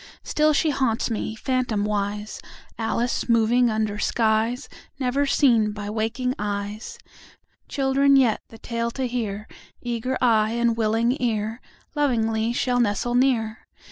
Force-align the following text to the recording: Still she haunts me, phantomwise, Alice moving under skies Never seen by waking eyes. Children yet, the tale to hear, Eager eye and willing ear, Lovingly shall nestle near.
Still 0.23 0.51
she 0.51 0.71
haunts 0.71 1.11
me, 1.11 1.35
phantomwise, 1.35 2.39
Alice 2.75 3.29
moving 3.29 3.69
under 3.69 3.99
skies 3.99 4.67
Never 4.97 5.27
seen 5.27 5.73
by 5.73 5.91
waking 5.91 6.33
eyes. 6.39 6.97
Children 7.67 8.15
yet, 8.15 8.41
the 8.49 8.57
tale 8.57 8.89
to 8.89 9.05
hear, 9.05 9.47
Eager 9.79 10.17
eye 10.19 10.53
and 10.53 10.75
willing 10.75 11.15
ear, 11.21 11.61
Lovingly 11.93 12.51
shall 12.51 12.79
nestle 12.79 13.13
near. 13.13 13.67